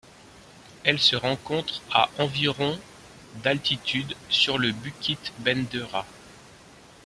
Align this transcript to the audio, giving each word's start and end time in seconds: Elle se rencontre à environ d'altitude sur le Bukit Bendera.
Elle 0.83 0.97
se 0.97 1.15
rencontre 1.15 1.83
à 1.91 2.09
environ 2.17 2.79
d'altitude 3.43 4.15
sur 4.29 4.57
le 4.57 4.71
Bukit 4.71 5.19
Bendera. 5.37 6.07